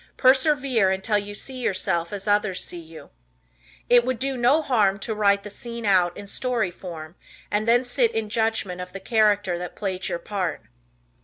[0.17, 3.11] Persevere until you see yourself as others see you.
[3.87, 7.13] It would do no harm to write the scene out in story form
[7.51, 10.63] and then sit in judgment of the character that played your part.